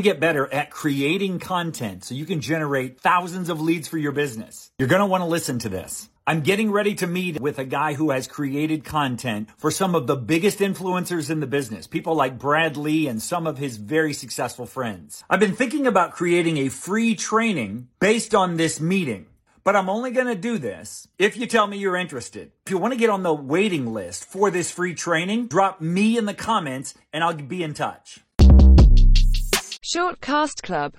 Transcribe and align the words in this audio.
get 0.00 0.20
better 0.20 0.52
at 0.52 0.70
creating 0.70 1.38
content 1.38 2.04
so 2.04 2.14
you 2.14 2.24
can 2.24 2.40
generate 2.40 3.00
thousands 3.00 3.48
of 3.48 3.60
leads 3.60 3.88
for 3.88 3.98
your 3.98 4.12
business. 4.12 4.70
You're 4.78 4.88
going 4.88 5.00
to 5.00 5.06
want 5.06 5.22
to 5.22 5.28
listen 5.28 5.58
to 5.60 5.68
this. 5.68 6.08
I'm 6.26 6.42
getting 6.42 6.70
ready 6.70 6.94
to 6.96 7.06
meet 7.06 7.40
with 7.40 7.58
a 7.58 7.64
guy 7.64 7.94
who 7.94 8.10
has 8.10 8.26
created 8.26 8.84
content 8.84 9.48
for 9.56 9.70
some 9.70 9.94
of 9.94 10.06
the 10.06 10.14
biggest 10.14 10.58
influencers 10.58 11.30
in 11.30 11.40
the 11.40 11.46
business, 11.46 11.86
people 11.86 12.14
like 12.14 12.38
Brad 12.38 12.76
Lea 12.76 13.06
and 13.06 13.22
some 13.22 13.46
of 13.46 13.56
his 13.56 13.78
very 13.78 14.12
successful 14.12 14.66
friends. 14.66 15.24
I've 15.30 15.40
been 15.40 15.56
thinking 15.56 15.86
about 15.86 16.12
creating 16.12 16.58
a 16.58 16.68
free 16.68 17.14
training 17.14 17.88
based 17.98 18.34
on 18.34 18.58
this 18.58 18.78
meeting. 18.78 19.26
But 19.64 19.76
I'm 19.76 19.90
only 19.90 20.12
going 20.12 20.28
to 20.28 20.34
do 20.34 20.56
this 20.56 21.08
if 21.18 21.36
you 21.36 21.46
tell 21.46 21.66
me 21.66 21.78
you're 21.78 21.96
interested. 21.96 22.52
If 22.64 22.72
you 22.72 22.78
want 22.78 22.94
to 22.94 22.98
get 22.98 23.10
on 23.10 23.22
the 23.22 23.34
waiting 23.34 23.92
list 23.92 24.24
for 24.24 24.50
this 24.50 24.70
free 24.70 24.94
training, 24.94 25.48
drop 25.48 25.80
me 25.80 26.16
in 26.16 26.24
the 26.24 26.34
comments 26.34 26.94
and 27.12 27.22
I'll 27.22 27.34
be 27.34 27.62
in 27.62 27.74
touch. 27.74 28.20
Shortcast 29.90 30.60
Club 30.60 30.78